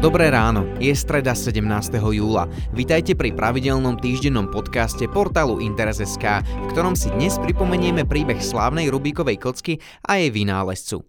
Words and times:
Dobré 0.00 0.32
ráno, 0.32 0.64
je 0.80 0.96
streda 0.96 1.36
17. 1.36 1.60
júla. 2.00 2.48
Vitajte 2.72 3.12
pri 3.12 3.36
pravidelnom 3.36 4.00
týždennom 4.00 4.48
podcaste 4.48 5.04
portálu 5.04 5.60
Interes.sk, 5.60 6.40
v 6.40 6.66
ktorom 6.72 6.96
si 6.96 7.12
dnes 7.12 7.36
pripomenieme 7.36 8.08
príbeh 8.08 8.40
slávnej 8.40 8.88
Rubíkovej 8.88 9.36
kocky 9.36 9.76
a 10.08 10.16
jej 10.16 10.32
vynálezcu. 10.32 11.04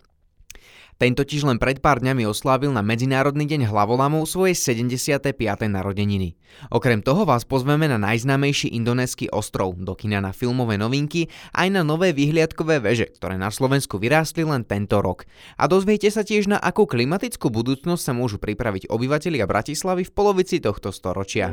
Ten 1.02 1.18
totiž 1.18 1.50
len 1.50 1.58
pred 1.58 1.82
pár 1.82 1.98
dňami 1.98 2.30
oslávil 2.30 2.70
na 2.70 2.86
Medzinárodný 2.86 3.50
deň 3.50 3.74
hlavolamov 3.74 4.30
svoje 4.30 4.54
75. 4.54 5.34
narodeniny. 5.66 6.38
Okrem 6.70 7.02
toho 7.02 7.26
vás 7.26 7.42
pozveme 7.42 7.90
na 7.90 7.98
najznámejší 7.98 8.70
indonésky 8.78 9.26
ostrov, 9.34 9.82
do 9.82 9.98
kina 9.98 10.22
na 10.22 10.30
filmové 10.30 10.78
novinky, 10.78 11.26
aj 11.58 11.74
na 11.74 11.82
nové 11.82 12.14
vyhliadkové 12.14 12.78
veže, 12.86 13.10
ktoré 13.18 13.42
na 13.42 13.50
Slovensku 13.50 13.98
vyrástli 13.98 14.46
len 14.46 14.62
tento 14.62 15.02
rok. 15.02 15.26
A 15.58 15.66
dozviete 15.66 16.14
sa 16.14 16.22
tiež 16.22 16.46
na 16.46 16.62
akú 16.62 16.86
klimatickú 16.86 17.50
budúcnosť 17.50 18.04
sa 18.06 18.14
môžu 18.14 18.38
pripraviť 18.38 18.86
obyvatelia 18.94 19.50
Bratislavy 19.50 20.06
v 20.06 20.14
polovici 20.14 20.62
tohto 20.62 20.94
storočia. 20.94 21.50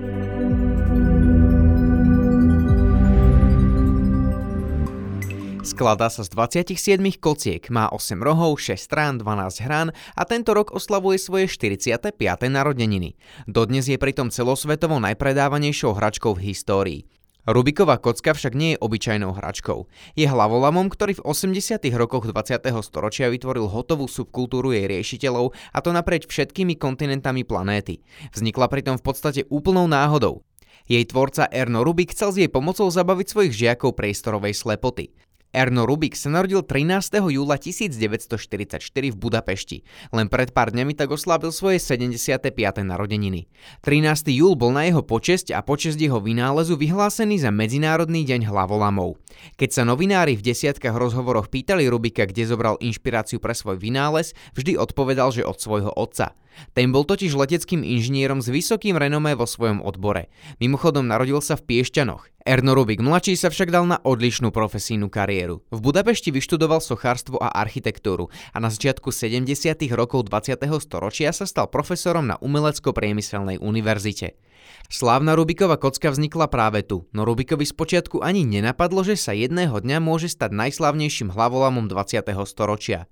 Skladá 5.69 6.09
sa 6.09 6.25
z 6.25 6.33
27 6.33 6.97
kociek, 7.21 7.69
má 7.69 7.93
8 7.93 8.25
rohov, 8.25 8.57
6 8.57 8.73
strán, 8.81 9.21
12 9.21 9.69
hrán 9.69 9.93
a 10.17 10.25
tento 10.25 10.57
rok 10.57 10.73
oslavuje 10.73 11.21
svoje 11.21 11.45
45. 11.45 12.17
narodeniny. 12.49 13.21
Dodnes 13.45 13.85
je 13.85 14.01
pritom 14.01 14.33
celosvetovo 14.33 14.97
najpredávanejšou 14.97 15.93
hračkou 15.93 16.41
v 16.41 16.57
histórii. 16.57 17.01
Rubiková 17.45 18.01
kocka 18.01 18.33
však 18.33 18.57
nie 18.57 18.75
je 18.75 18.81
obyčajnou 18.81 19.37
hračkou. 19.37 19.85
Je 20.17 20.25
hlavolamom, 20.25 20.89
ktorý 20.89 21.21
v 21.21 21.25
80. 21.37 21.85
rokoch 22.01 22.25
20. 22.25 22.65
storočia 22.81 23.29
vytvoril 23.29 23.69
hotovú 23.69 24.09
subkultúru 24.09 24.73
jej 24.73 24.89
riešiteľov 24.89 25.53
a 25.53 25.79
to 25.85 25.93
naprieč 25.93 26.25
všetkými 26.33 26.81
kontinentami 26.81 27.45
planéty. 27.45 28.01
Vznikla 28.33 28.73
pritom 28.73 28.97
v 28.97 29.05
podstate 29.05 29.45
úplnou 29.53 29.85
náhodou. 29.85 30.49
Jej 30.89 31.13
tvorca 31.13 31.45
Erno 31.53 31.85
Rubik 31.85 32.17
chcel 32.17 32.33
s 32.33 32.41
jej 32.41 32.49
pomocou 32.49 32.89
zabaviť 32.89 33.27
svojich 33.29 33.53
žiakov 33.53 33.93
priestorovej 33.93 34.57
slepoty. 34.57 35.28
Erno 35.49 35.89
Rubik 35.89 36.13
sa 36.13 36.29
narodil 36.29 36.61
13. 36.61 37.25
júla 37.33 37.57
1944 37.57 38.85
v 38.85 39.17
Budapešti. 39.17 39.81
Len 40.13 40.29
pred 40.29 40.53
pár 40.53 40.77
dňami 40.77 40.93
tak 40.93 41.09
oslávil 41.09 41.57
svoje 41.57 41.81
75. 41.81 42.53
narodeniny. 42.85 43.49
13. 43.81 44.29
júl 44.29 44.61
bol 44.61 44.77
na 44.77 44.85
jeho 44.85 45.01
počesť 45.01 45.57
a 45.57 45.65
počesť 45.65 45.97
jeho 45.97 46.21
vynálezu 46.21 46.77
vyhlásený 46.77 47.41
za 47.41 47.49
Medzinárodný 47.49 48.29
deň 48.29 48.45
hlavolamov. 48.45 49.17
Keď 49.57 49.71
sa 49.73 49.83
novinári 49.89 50.37
v 50.37 50.53
desiatkách 50.53 50.93
rozhovoroch 50.93 51.49
pýtali 51.49 51.89
Rubika, 51.89 52.29
kde 52.29 52.45
zobral 52.45 52.77
inšpiráciu 52.85 53.41
pre 53.41 53.57
svoj 53.57 53.81
vynález, 53.81 54.37
vždy 54.53 54.77
odpovedal, 54.77 55.33
že 55.33 55.49
od 55.49 55.57
svojho 55.57 55.97
otca. 55.97 56.37
Ten 56.73 56.91
bol 56.95 57.05
totiž 57.05 57.35
leteckým 57.35 57.83
inžinierom 57.85 58.43
s 58.45 58.49
vysokým 58.51 58.99
renomé 58.99 59.35
vo 59.35 59.45
svojom 59.45 59.83
odbore. 59.85 60.33
Mimochodom 60.59 61.07
narodil 61.07 61.39
sa 61.43 61.59
v 61.59 61.67
Piešťanoch. 61.67 62.31
Erno 62.49 62.73
Rubik 62.73 63.05
mladší 63.05 63.37
sa 63.37 63.53
však 63.53 63.69
dal 63.69 63.85
na 63.85 64.01
odlišnú 64.01 64.49
profesijnú 64.49 65.13
kariéru. 65.13 65.61
V 65.69 65.79
Budapešti 65.85 66.33
vyštudoval 66.33 66.81
sochárstvo 66.81 67.37
a 67.37 67.53
architektúru 67.53 68.33
a 68.55 68.59
na 68.63 68.73
začiatku 68.73 69.13
70. 69.13 69.45
rokov 69.93 70.33
20. 70.33 70.57
storočia 70.81 71.29
sa 71.37 71.45
stal 71.45 71.69
profesorom 71.69 72.25
na 72.25 72.41
Umelecko-priemyselnej 72.41 73.61
univerzite. 73.61 74.41
Slávna 74.89 75.37
Rubiková 75.37 75.77
kocka 75.77 76.09
vznikla 76.09 76.49
práve 76.49 76.81
tu, 76.81 77.05
no 77.13 77.29
Rubikovi 77.29 77.69
spočiatku 77.69 78.25
ani 78.25 78.49
nenapadlo, 78.49 79.05
že 79.05 79.21
sa 79.21 79.37
jedného 79.37 79.77
dňa 79.77 80.01
môže 80.01 80.33
stať 80.33 80.57
najslávnejším 80.57 81.29
hlavolamom 81.29 81.93
20. 81.93 82.25
storočia. 82.49 83.05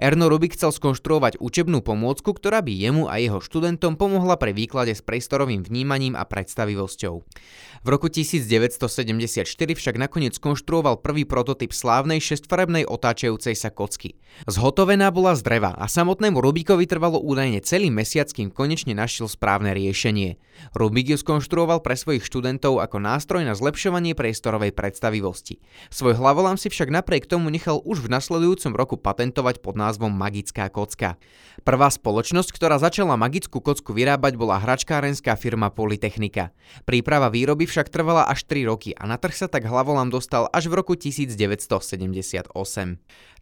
Erno 0.00 0.32
Rubik 0.32 0.56
chcel 0.56 0.72
skonštruovať 0.72 1.38
učebnú 1.38 1.84
pomôcku, 1.84 2.32
ktorá 2.32 2.64
by 2.64 2.72
jemu 2.72 3.04
a 3.06 3.20
jeho 3.20 3.38
študentom 3.38 3.94
pomohla 3.94 4.40
pri 4.40 4.56
výklade 4.56 4.96
s 4.96 5.04
priestorovým 5.04 5.62
vnímaním 5.62 6.16
a 6.16 6.24
predstavivosťou. 6.24 7.14
V 7.84 7.88
roku 7.88 8.10
1974 8.10 9.44
však 9.46 9.94
nakoniec 10.00 10.34
skonštruoval 10.34 10.98
prvý 11.04 11.28
prototyp 11.28 11.70
slávnej 11.70 12.18
šestfarebnej 12.18 12.88
otáčajúcej 12.88 13.54
sa 13.54 13.70
kocky. 13.70 14.18
Zhotovená 14.50 15.14
bola 15.14 15.38
z 15.38 15.46
dreva 15.46 15.72
a 15.78 15.86
samotnému 15.86 16.42
Rubikovi 16.42 16.88
trvalo 16.88 17.22
údajne 17.22 17.62
celý 17.62 17.92
mesiac, 17.94 18.26
kým 18.32 18.50
konečne 18.50 18.98
našiel 18.98 19.30
správne 19.30 19.76
riešenie. 19.76 20.40
Rubik 20.74 20.97
ju 21.04 21.20
skonštruoval 21.20 21.84
pre 21.84 21.94
svojich 21.94 22.24
študentov 22.24 22.80
ako 22.80 22.98
nástroj 22.98 23.44
na 23.44 23.52
zlepšovanie 23.54 24.16
priestorovej 24.16 24.72
predstavivosti. 24.72 25.60
Svoj 25.92 26.16
hlavolám 26.16 26.56
si 26.56 26.72
však 26.72 26.88
napriek 26.88 27.28
tomu 27.28 27.52
nechal 27.52 27.78
už 27.84 28.02
v 28.02 28.10
nasledujúcom 28.16 28.72
roku 28.72 28.96
patentovať 28.96 29.60
pod 29.60 29.76
názvom 29.76 30.08
Magická 30.08 30.72
kocka. 30.72 31.20
Prvá 31.60 31.92
spoločnosť, 31.92 32.48
ktorá 32.48 32.80
začala 32.80 33.20
magickú 33.20 33.60
kocku 33.60 33.92
vyrábať, 33.92 34.40
bola 34.40 34.56
hračkárenská 34.56 35.36
firma 35.36 35.68
Polytechnika. 35.68 36.56
Príprava 36.88 37.28
výroby 37.28 37.68
však 37.68 37.92
trvala 37.92 38.24
až 38.24 38.48
3 38.48 38.64
roky 38.64 38.96
a 38.96 39.04
na 39.04 39.20
trh 39.20 39.36
sa 39.36 39.52
tak 39.52 39.68
hlavolám 39.68 40.08
dostal 40.08 40.48
až 40.56 40.72
v 40.72 40.80
roku 40.80 40.96
1978. 40.96 42.48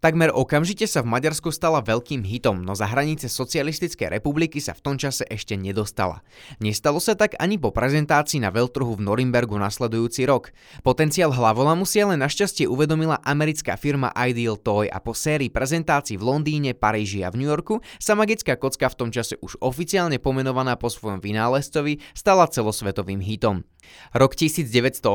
Takmer 0.02 0.34
okamžite 0.34 0.90
sa 0.90 1.06
v 1.06 1.14
Maďarsku 1.14 1.54
stala 1.54 1.78
veľkým 1.78 2.26
hitom, 2.26 2.66
no 2.66 2.74
za 2.74 2.90
hranice 2.90 3.30
Socialistickej 3.30 4.18
republiky 4.18 4.58
sa 4.58 4.74
v 4.74 4.82
tom 4.82 4.94
čase 4.98 5.22
ešte 5.30 5.54
nedostala. 5.54 6.26
Nestalo 6.58 6.98
sa 6.98 7.14
tak 7.14 7.38
ani 7.38 7.45
po 7.54 7.70
prezentácii 7.70 8.42
na 8.42 8.50
veľtrhu 8.50 8.98
v 8.98 9.06
Norimbergu 9.06 9.54
nasledujúci 9.54 10.26
rok. 10.26 10.50
Potenciál 10.82 11.30
hlavolamu 11.30 11.86
si 11.86 12.02
ale 12.02 12.18
našťastie 12.18 12.66
uvedomila 12.66 13.22
americká 13.22 13.78
firma 13.78 14.10
Ideal 14.10 14.58
Toy 14.58 14.90
a 14.90 14.98
po 14.98 15.14
sérii 15.14 15.46
prezentácií 15.46 16.18
v 16.18 16.26
Londýne, 16.26 16.74
Paríži 16.74 17.22
a 17.22 17.30
v 17.30 17.38
New 17.38 17.46
Yorku 17.46 17.78
sa 18.02 18.18
magická 18.18 18.58
kocka 18.58 18.90
v 18.90 18.98
tom 18.98 19.14
čase 19.14 19.38
už 19.38 19.62
oficiálne 19.62 20.18
pomenovaná 20.18 20.74
po 20.74 20.90
svojom 20.90 21.22
vynálezcovi 21.22 22.02
stala 22.10 22.50
celosvetovým 22.50 23.22
hitom. 23.22 23.62
Rok 24.10 24.34
1980 24.34 25.06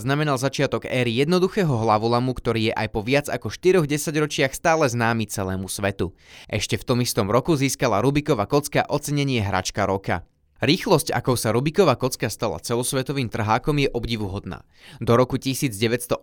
znamenal 0.00 0.40
začiatok 0.40 0.88
éry 0.88 1.20
jednoduchého 1.20 1.68
hlavolamu, 1.68 2.32
ktorý 2.32 2.72
je 2.72 2.74
aj 2.74 2.88
po 2.88 3.04
viac 3.04 3.26
ako 3.28 3.52
4 3.52 3.84
desaťročiach 3.84 4.56
stále 4.56 4.88
známy 4.88 5.28
celému 5.28 5.68
svetu. 5.68 6.16
Ešte 6.48 6.80
v 6.80 6.86
tom 6.88 6.98
istom 7.04 7.28
roku 7.28 7.52
získala 7.52 8.00
Rubikova 8.00 8.48
kocka 8.48 8.88
ocenenie 8.88 9.44
hračka 9.44 9.84
roka. 9.84 10.24
Rýchlosť, 10.66 11.14
akou 11.14 11.38
sa 11.38 11.54
Rubiková 11.54 11.94
kocka 11.94 12.26
stala 12.26 12.58
celosvetovým 12.58 13.30
trhákom, 13.30 13.78
je 13.78 13.86
obdivuhodná. 13.86 14.66
Do 14.98 15.14
roku 15.14 15.38
1982 15.38 16.18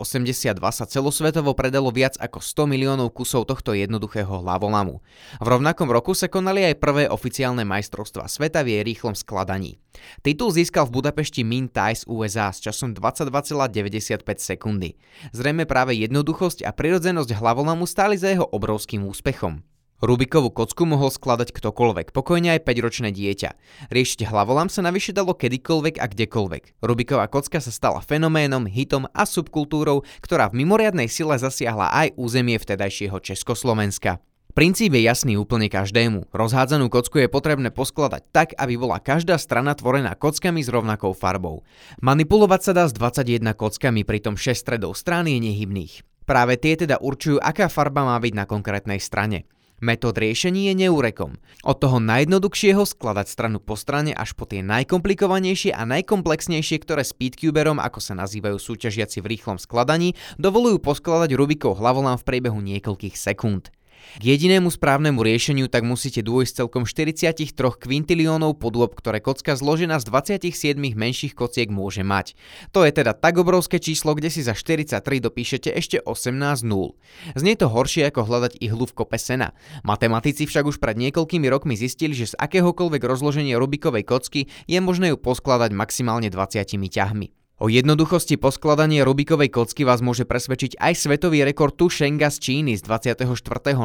sa 0.67 0.83
celosvetovo 0.83 1.55
predalo 1.55 1.87
viac 1.95 2.19
ako 2.19 2.43
100 2.43 2.67
miliónov 2.75 3.15
kusov 3.15 3.47
tohto 3.47 3.71
jednoduchého 3.71 4.43
hlavolamu. 4.43 4.99
V 5.39 5.47
rovnakom 5.47 5.87
roku 5.87 6.11
sa 6.11 6.27
konali 6.27 6.67
aj 6.67 6.75
prvé 6.75 7.07
oficiálne 7.07 7.63
majstrovstvá 7.63 8.27
sveta 8.27 8.67
v 8.67 8.75
jej 8.75 8.83
rýchlom 8.83 9.15
skladaní. 9.15 9.79
Titul 10.27 10.51
získal 10.51 10.91
v 10.91 10.99
Budapešti 10.99 11.47
Min 11.47 11.71
Thai 11.71 11.95
USA 12.03 12.51
s 12.51 12.59
časom 12.59 12.91
22,95 12.91 14.27
sekundy. 14.43 14.99
Zrejme 15.31 15.63
práve 15.63 15.95
jednoduchosť 15.95 16.67
a 16.67 16.75
prirodzenosť 16.75 17.31
hlavolamu 17.31 17.87
stáli 17.87 18.19
za 18.19 18.27
jeho 18.27 18.43
obrovským 18.43 19.07
úspechom. 19.07 19.63
Rubikovú 20.03 20.51
kocku 20.51 20.83
mohol 20.83 21.07
skladať 21.07 21.55
ktokoľvek, 21.55 22.11
pokojne 22.11 22.59
aj 22.59 22.67
5-ročné 22.67 23.15
dieťa. 23.15 23.55
Riešiť 23.87 24.27
hlavolám 24.27 24.67
sa 24.67 24.83
navyše 24.83 25.15
dalo 25.15 25.31
kedykoľvek 25.31 25.95
a 25.95 26.11
kdekoľvek. 26.11 26.83
Rubiková 26.83 27.31
kocka 27.31 27.63
sa 27.63 27.71
stala 27.71 28.03
fenoménom, 28.03 28.67
hitom 28.67 29.07
a 29.15 29.23
subkultúrou, 29.23 30.03
ktorá 30.19 30.51
v 30.51 30.59
mimoriadnej 30.59 31.07
sile 31.07 31.39
zasiahla 31.39 31.95
aj 31.95 32.19
územie 32.19 32.59
vtedajšieho 32.59 33.15
Československa. 33.23 34.19
Princíp 34.51 34.91
je 34.91 35.07
jasný 35.07 35.39
úplne 35.39 35.71
každému. 35.71 36.35
Rozhádzanú 36.35 36.91
kocku 36.91 37.23
je 37.23 37.31
potrebné 37.31 37.71
poskladať 37.71 38.27
tak, 38.35 38.59
aby 38.59 38.75
bola 38.75 38.99
každá 38.99 39.39
strana 39.39 39.71
tvorená 39.71 40.19
kockami 40.19 40.59
s 40.59 40.67
rovnakou 40.67 41.15
farbou. 41.15 41.63
Manipulovať 42.03 42.59
sa 42.59 42.71
dá 42.75 42.83
s 42.85 42.93
21 42.93 43.55
kockami, 43.55 44.03
pritom 44.03 44.35
6 44.35 44.51
stredov 44.51 44.99
strany 44.99 45.39
je 45.39 45.47
nehybných. 45.47 45.93
Práve 46.27 46.59
tie 46.59 46.75
teda 46.75 46.99
určujú, 46.99 47.39
aká 47.39 47.71
farba 47.71 48.03
má 48.03 48.15
byť 48.19 48.33
na 48.35 48.43
konkrétnej 48.43 48.99
strane. 48.99 49.47
Metód 49.83 50.15
riešení 50.15 50.71
je 50.71 50.87
neúrekom. 50.87 51.35
Od 51.67 51.75
toho 51.75 51.99
najjednoduchšieho 51.99 52.87
skladať 52.87 53.27
stranu 53.27 53.59
po 53.59 53.75
strane 53.75 54.15
až 54.15 54.31
po 54.31 54.47
tie 54.47 54.63
najkomplikovanejšie 54.63 55.75
a 55.75 55.83
najkomplexnejšie, 55.83 56.79
ktoré 56.79 57.03
speedcuberom, 57.03 57.83
ako 57.83 57.99
sa 57.99 58.15
nazývajú 58.15 58.55
súťažiaci 58.63 59.19
v 59.19 59.35
rýchlom 59.35 59.59
skladaní, 59.59 60.15
dovolujú 60.39 60.79
poskladať 60.79 61.35
Rubikov 61.35 61.83
hlavolám 61.83 62.15
v 62.15 62.27
priebehu 62.31 62.63
niekoľkých 62.63 63.19
sekúnd. 63.19 63.75
K 64.19 64.23
jedinému 64.23 64.69
správnemu 64.69 65.19
riešeniu 65.19 65.65
tak 65.67 65.85
musíte 65.85 66.21
dôjsť 66.21 66.63
celkom 66.63 66.85
43 66.85 67.49
kvintiliónov 67.55 68.61
podôb, 68.61 68.93
ktoré 68.93 69.19
kocka 69.19 69.57
zložená 69.57 69.97
z 69.97 70.07
27 70.07 70.77
menších 70.77 71.33
kociek 71.33 71.73
môže 71.73 72.05
mať. 72.05 72.37
To 72.71 72.85
je 72.85 72.91
teda 72.93 73.17
tak 73.17 73.41
obrovské 73.41 73.81
číslo, 73.81 74.13
kde 74.13 74.29
si 74.29 74.45
za 74.45 74.53
43 74.53 75.01
dopíšete 75.01 75.69
ešte 75.73 75.97
18 76.01 76.63
nul. 76.63 76.95
Znie 77.33 77.57
to 77.57 77.67
horšie 77.67 78.07
ako 78.07 78.25
hľadať 78.25 78.61
ihlu 78.61 78.85
v 78.87 78.95
kope 78.95 79.19
sena. 79.19 79.51
Matematici 79.81 80.45
však 80.45 80.69
už 80.69 80.77
pred 80.77 80.95
niekoľkými 80.97 81.49
rokmi 81.49 81.73
zistili, 81.75 82.15
že 82.15 82.31
z 82.31 82.39
akéhokoľvek 82.39 83.01
rozloženia 83.03 83.59
Rubikovej 83.59 84.07
kocky 84.07 84.47
je 84.69 84.79
možné 84.79 85.11
ju 85.11 85.17
poskladať 85.19 85.75
maximálne 85.75 86.31
20 86.31 86.63
ťahmi. 86.93 87.42
O 87.61 87.69
jednoduchosti 87.69 88.41
poskladania 88.41 89.05
Rubikovej 89.05 89.53
kocky 89.53 89.85
vás 89.85 90.01
môže 90.01 90.25
presvedčiť 90.25 90.73
aj 90.81 91.05
svetový 91.05 91.45
rekord 91.45 91.77
Tu 91.77 91.85
Shenga 91.85 92.33
z 92.33 92.41
Číny 92.41 92.73
z 92.73 92.81
24. 92.81 93.29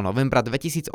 novembra 0.00 0.41
2018, 0.41 0.88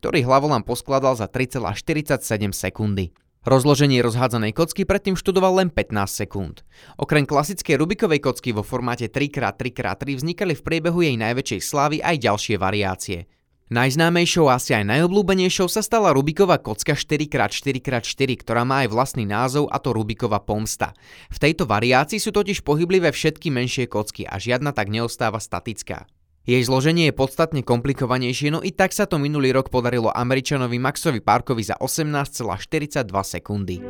ktorý 0.00 0.24
hlavolám 0.24 0.64
poskladal 0.64 1.12
za 1.12 1.28
3,47 1.28 2.56
sekundy. 2.56 3.12
Rozloženie 3.44 4.00
rozhádzanej 4.00 4.56
kocky 4.56 4.88
predtým 4.88 5.12
študoval 5.12 5.60
len 5.60 5.68
15 5.68 6.24
sekúnd. 6.24 6.64
Okrem 6.96 7.28
klasickej 7.28 7.76
Rubikovej 7.76 8.24
kocky 8.24 8.56
vo 8.56 8.64
formáte 8.64 9.12
3x3x3 9.12 10.16
vznikali 10.16 10.56
v 10.56 10.64
priebehu 10.64 11.04
jej 11.04 11.20
najväčšej 11.20 11.60
slávy 11.60 11.96
aj 12.00 12.16
ďalšie 12.16 12.56
variácie. 12.56 13.28
Najznámejšou 13.66 14.46
asi 14.46 14.78
aj 14.78 14.86
najobľúbenejšou 14.86 15.66
sa 15.66 15.82
stala 15.82 16.14
Rubiková 16.14 16.62
kocka 16.62 16.94
4x4x4, 16.94 18.30
ktorá 18.38 18.62
má 18.62 18.86
aj 18.86 18.94
vlastný 18.94 19.26
názov 19.26 19.66
a 19.74 19.82
to 19.82 19.90
Rubikova 19.90 20.38
pomsta. 20.38 20.94
V 21.34 21.42
tejto 21.42 21.66
variácii 21.66 22.22
sú 22.22 22.30
totiž 22.30 22.62
pohyblivé 22.62 23.10
všetky 23.10 23.50
menšie 23.50 23.90
kocky 23.90 24.22
a 24.22 24.38
žiadna 24.38 24.70
tak 24.70 24.86
neostáva 24.86 25.42
statická. 25.42 26.06
Jej 26.46 26.62
zloženie 26.62 27.10
je 27.10 27.18
podstatne 27.18 27.66
komplikovanejšie, 27.66 28.54
no 28.54 28.62
i 28.62 28.70
tak 28.70 28.94
sa 28.94 29.02
to 29.02 29.18
minulý 29.18 29.50
rok 29.50 29.66
podarilo 29.66 30.14
Američanovi 30.14 30.78
Maxovi 30.78 31.18
Parkovi 31.18 31.66
za 31.66 31.74
18,42 31.82 33.02
sekundy. 33.10 33.82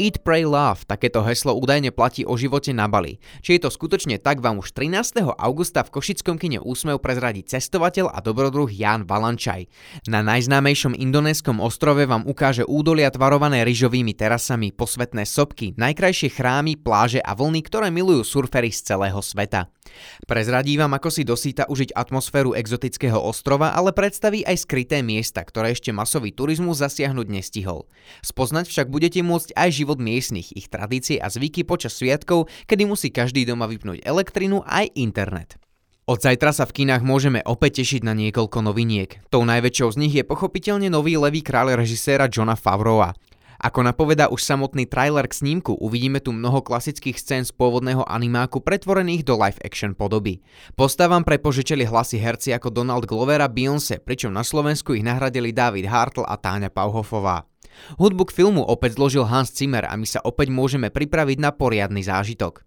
Eat, 0.00 0.24
Pray, 0.24 0.48
Love, 0.48 0.88
takéto 0.88 1.20
heslo 1.20 1.52
údajne 1.52 1.92
platí 1.92 2.24
o 2.24 2.32
živote 2.40 2.72
na 2.72 2.88
Bali. 2.88 3.20
Či 3.44 3.56
je 3.56 3.68
to 3.68 3.70
skutočne 3.70 4.16
tak, 4.16 4.40
vám 4.40 4.64
už 4.64 4.72
13. 4.72 5.20
augusta 5.36 5.84
v 5.84 5.92
Košickom 5.92 6.40
kine 6.40 6.64
Úsmev 6.64 6.96
prezradí 6.96 7.44
cestovateľ 7.44 8.08
a 8.08 8.24
dobrodruh 8.24 8.72
Jan 8.72 9.04
Valančaj. 9.04 9.68
Na 10.08 10.24
najznámejšom 10.24 10.96
indonéskom 10.96 11.60
ostrove 11.60 12.08
vám 12.08 12.24
ukáže 12.24 12.64
údolia 12.64 13.12
tvarované 13.12 13.68
ryžovými 13.68 14.16
terasami, 14.16 14.72
posvetné 14.72 15.28
sopky, 15.28 15.76
najkrajšie 15.76 16.32
chrámy, 16.32 16.80
pláže 16.80 17.20
a 17.20 17.36
vlny, 17.36 17.60
ktoré 17.60 17.92
milujú 17.92 18.24
surfery 18.24 18.72
z 18.72 18.96
celého 18.96 19.20
sveta. 19.20 19.68
Prezradí 20.24 20.78
vám, 20.78 20.94
ako 20.96 21.08
si 21.10 21.22
dosýta 21.24 21.66
užiť 21.66 21.96
atmosféru 21.96 22.54
exotického 22.56 23.18
ostrova, 23.18 23.74
ale 23.74 23.90
predstaví 23.90 24.42
aj 24.46 24.66
skryté 24.66 25.00
miesta, 25.00 25.42
ktoré 25.42 25.74
ešte 25.74 25.90
masový 25.90 26.30
turizmus 26.30 26.80
zasiahnuť 26.80 27.26
nestihol. 27.28 27.88
Spoznať 28.22 28.68
však 28.68 28.92
budete 28.92 29.20
môcť 29.24 29.56
aj 29.56 29.70
život 29.72 29.98
miestnych, 29.98 30.54
ich 30.54 30.70
tradície 30.70 31.18
a 31.18 31.28
zvyky 31.28 31.66
počas 31.66 31.96
sviatkov, 31.96 32.48
kedy 32.70 32.88
musí 32.88 33.08
každý 33.12 33.44
doma 33.48 33.66
vypnúť 33.66 34.04
elektrinu 34.04 34.64
aj 34.68 34.92
internet. 34.96 35.62
Od 36.02 36.18
zajtra 36.18 36.50
sa 36.50 36.66
v 36.66 36.82
kinách 36.82 37.06
môžeme 37.06 37.46
opäť 37.46 37.78
tešiť 37.78 38.02
na 38.02 38.10
niekoľko 38.18 38.58
noviniek. 38.58 39.22
Tou 39.30 39.46
najväčšou 39.46 39.94
z 39.94 40.00
nich 40.02 40.14
je 40.18 40.26
pochopiteľne 40.26 40.90
nový 40.90 41.14
levý 41.14 41.46
kráľ 41.46 41.78
režiséra 41.78 42.26
Johna 42.26 42.58
Favroa. 42.58 43.14
Ako 43.62 43.86
napoveda 43.86 44.26
už 44.26 44.42
samotný 44.42 44.90
trailer 44.90 45.22
k 45.30 45.38
snímku, 45.38 45.78
uvidíme 45.78 46.18
tu 46.18 46.34
mnoho 46.34 46.66
klasických 46.66 47.14
scén 47.14 47.46
z 47.46 47.54
pôvodného 47.54 48.02
animáku 48.10 48.58
pretvorených 48.58 49.22
do 49.22 49.38
live 49.38 49.62
action 49.62 49.94
podoby. 49.94 50.42
Postavám 50.74 51.22
prepožičili 51.22 51.86
hlasy 51.86 52.18
herci 52.18 52.50
ako 52.50 52.74
Donald 52.74 53.06
Glover 53.06 53.38
a 53.38 53.46
Beyoncé, 53.46 54.02
pričom 54.02 54.34
na 54.34 54.42
Slovensku 54.42 54.98
ich 54.98 55.06
nahradili 55.06 55.54
David 55.54 55.86
Hartl 55.86 56.26
a 56.26 56.34
Táňa 56.34 56.74
Pauhofová. 56.74 57.46
Hudbu 58.02 58.34
k 58.34 58.42
filmu 58.42 58.66
opäť 58.66 58.98
zložil 58.98 59.30
Hans 59.30 59.54
Zimmer 59.54 59.86
a 59.86 59.94
my 59.94 60.10
sa 60.10 60.18
opäť 60.26 60.50
môžeme 60.50 60.90
pripraviť 60.90 61.38
na 61.38 61.54
poriadny 61.54 62.02
zážitok. 62.02 62.66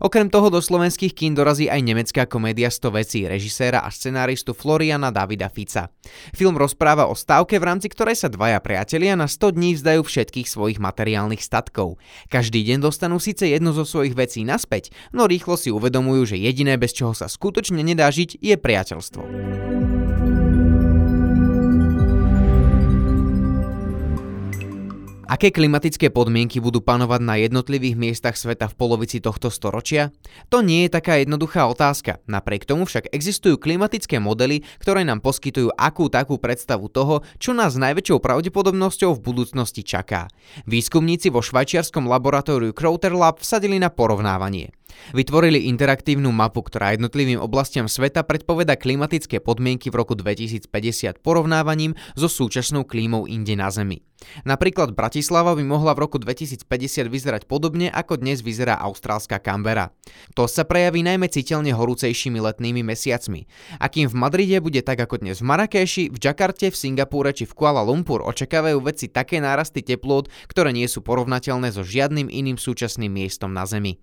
Okrem 0.00 0.28
toho 0.32 0.48
do 0.48 0.60
slovenských 0.60 1.12
kín 1.12 1.32
dorazí 1.36 1.68
aj 1.68 1.80
nemecká 1.84 2.22
komédia 2.24 2.72
100 2.72 2.98
vecí 2.98 3.24
režiséra 3.28 3.84
a 3.84 3.90
scenáristu 3.92 4.56
Floriana 4.56 5.12
Davida 5.12 5.52
Fica. 5.52 5.92
Film 6.32 6.56
rozpráva 6.56 7.08
o 7.08 7.14
stávke, 7.14 7.60
v 7.60 7.68
rámci 7.68 7.92
ktorej 7.92 8.16
sa 8.16 8.32
dvaja 8.32 8.58
priatelia 8.64 9.14
na 9.14 9.28
100 9.28 9.56
dní 9.56 9.70
vzdajú 9.76 10.00
všetkých 10.04 10.48
svojich 10.48 10.78
materiálnych 10.80 11.44
statkov. 11.44 12.00
Každý 12.32 12.64
deň 12.64 12.78
dostanú 12.84 13.20
síce 13.20 13.48
jednu 13.48 13.76
zo 13.76 13.84
svojich 13.84 14.16
vecí 14.16 14.42
naspäť, 14.42 14.90
no 15.12 15.28
rýchlo 15.28 15.60
si 15.60 15.68
uvedomujú, 15.68 16.34
že 16.34 16.42
jediné, 16.42 16.80
bez 16.80 16.96
čoho 16.96 17.12
sa 17.12 17.28
skutočne 17.28 17.84
nedá 17.84 18.08
žiť, 18.08 18.40
je 18.40 18.54
priateľstvo. 18.56 19.22
Aké 25.32 25.48
klimatické 25.48 26.12
podmienky 26.12 26.60
budú 26.60 26.84
panovať 26.84 27.20
na 27.24 27.40
jednotlivých 27.40 27.96
miestach 27.96 28.36
sveta 28.36 28.68
v 28.68 28.76
polovici 28.76 29.16
tohto 29.16 29.48
storočia? 29.48 30.12
To 30.52 30.60
nie 30.60 30.84
je 30.84 30.92
taká 30.92 31.24
jednoduchá 31.24 31.72
otázka. 31.72 32.20
Napriek 32.28 32.68
tomu 32.68 32.84
však 32.84 33.08
existujú 33.08 33.56
klimatické 33.56 34.20
modely, 34.20 34.60
ktoré 34.84 35.08
nám 35.08 35.24
poskytujú 35.24 35.72
akú 35.72 36.12
takú 36.12 36.36
predstavu 36.36 36.92
toho, 36.92 37.24
čo 37.40 37.56
nás 37.56 37.80
najväčšou 37.80 38.20
pravdepodobnosťou 38.20 39.16
v 39.16 39.24
budúcnosti 39.24 39.80
čaká. 39.80 40.28
Výskumníci 40.68 41.32
vo 41.32 41.40
švajčiarskom 41.40 42.12
laboratóriu 42.12 42.76
Crowther 42.76 43.16
Lab 43.16 43.40
vsadili 43.40 43.80
na 43.80 43.88
porovnávanie. 43.88 44.76
Vytvorili 45.12 45.68
interaktívnu 45.68 46.30
mapu, 46.32 46.64
ktorá 46.64 46.94
jednotlivým 46.96 47.40
oblastiam 47.42 47.90
sveta 47.90 48.24
predpoveda 48.24 48.78
klimatické 48.78 49.42
podmienky 49.42 49.92
v 49.92 49.98
roku 49.98 50.14
2050 50.16 50.68
porovnávaním 51.20 51.98
so 52.16 52.30
súčasnou 52.30 52.86
klímou 52.86 53.28
inde 53.28 53.58
na 53.58 53.68
Zemi. 53.68 54.00
Napríklad 54.46 54.94
Bratislava 54.94 55.54
by 55.58 55.64
mohla 55.66 55.92
v 55.94 56.06
roku 56.06 56.16
2050 56.18 56.66
vyzerať 57.10 57.42
podobne, 57.50 57.90
ako 57.90 58.22
dnes 58.22 58.40
vyzerá 58.40 58.78
austrálska 58.78 59.42
Canberra. 59.42 59.90
To 60.38 60.46
sa 60.46 60.62
prejaví 60.62 61.02
najmä 61.02 61.26
citeľne 61.26 61.74
horúcejšími 61.74 62.38
letnými 62.38 62.86
mesiacmi. 62.86 63.50
A 63.82 63.90
kým 63.90 64.06
v 64.08 64.18
Madride 64.18 64.62
bude 64.62 64.80
tak 64.86 65.02
ako 65.02 65.22
dnes 65.22 65.42
v 65.42 65.48
Marrakeši, 65.50 66.04
v 66.14 66.16
Džakarte, 66.18 66.70
v 66.70 66.76
Singapúre 66.78 67.34
či 67.34 67.44
v 67.44 67.56
Kuala 67.56 67.82
Lumpur 67.82 68.22
očakávajú 68.22 68.78
vedci 68.82 69.10
také 69.10 69.42
nárasty 69.42 69.82
teplôt, 69.82 70.30
ktoré 70.46 70.70
nie 70.70 70.86
sú 70.86 71.02
porovnateľné 71.02 71.74
so 71.74 71.82
žiadnym 71.82 72.30
iným 72.30 72.56
súčasným 72.56 73.10
miestom 73.10 73.50
na 73.50 73.66
Zemi. 73.66 73.98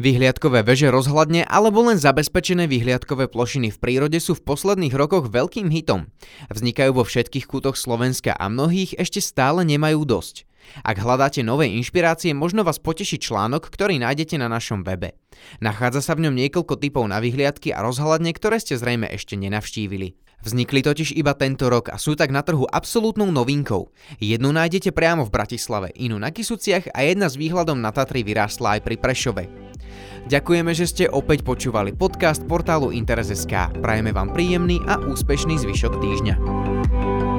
Vyhliadkové 0.00 0.64
veže 0.64 0.88
rozhľadne 0.88 1.44
alebo 1.44 1.84
len 1.84 2.00
zabezpečené 2.00 2.64
vyhliadkové 2.64 3.28
plošiny 3.28 3.76
v 3.76 3.80
prírode 3.80 4.16
sú 4.24 4.32
v 4.32 4.44
posledných 4.48 4.96
rokoch 4.96 5.28
veľkým 5.28 5.68
hitom. 5.68 6.08
Vznikajú 6.48 6.96
vo 6.96 7.04
všetkých 7.04 7.44
kútoch 7.44 7.76
Slovenska 7.76 8.32
a 8.32 8.48
mnohých 8.48 8.96
ešte 8.96 9.20
stále 9.20 9.68
nemajú 9.68 10.08
dosť. 10.08 10.48
Ak 10.82 10.96
hľadáte 10.98 11.44
nové 11.44 11.68
inšpirácie, 11.72 12.32
možno 12.32 12.64
vás 12.64 12.80
poteší 12.80 13.20
článok, 13.20 13.68
ktorý 13.68 14.00
nájdete 14.00 14.40
na 14.40 14.48
našom 14.48 14.82
webe. 14.82 15.18
Nachádza 15.60 16.00
sa 16.00 16.12
v 16.16 16.28
ňom 16.28 16.34
niekoľko 16.38 16.80
typov 16.80 17.04
na 17.08 17.20
vyhliadky 17.20 17.74
a 17.74 17.84
rozhľadne, 17.84 18.32
ktoré 18.32 18.62
ste 18.62 18.78
zrejme 18.78 19.08
ešte 19.10 19.36
nenavštívili. 19.36 20.16
Vznikli 20.42 20.82
totiž 20.82 21.14
iba 21.14 21.38
tento 21.38 21.70
rok 21.70 21.94
a 21.94 21.96
sú 22.02 22.18
tak 22.18 22.34
na 22.34 22.42
trhu 22.42 22.66
absolútnou 22.66 23.30
novinkou. 23.30 23.94
Jednu 24.18 24.50
nájdete 24.50 24.90
priamo 24.90 25.22
v 25.22 25.30
Bratislave, 25.30 25.94
inú 25.94 26.18
na 26.18 26.34
Kisuciach 26.34 26.90
a 26.90 27.06
jedna 27.06 27.30
s 27.30 27.38
výhľadom 27.38 27.78
na 27.78 27.94
Tatry 27.94 28.26
vyrástla 28.26 28.78
aj 28.78 28.80
pri 28.82 28.96
Prešove. 28.98 29.44
Ďakujeme, 30.26 30.74
že 30.74 30.86
ste 30.90 31.04
opäť 31.06 31.46
počúvali 31.46 31.94
podcast 31.94 32.42
portálu 32.46 32.90
Interes.sk. 32.90 33.70
Prajeme 33.78 34.10
vám 34.10 34.34
príjemný 34.34 34.82
a 34.90 34.98
úspešný 34.98 35.62
zvyšok 35.62 35.94
týždňa. 36.02 36.34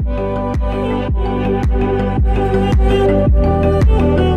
Thank 0.06 0.58
you. 4.20 4.33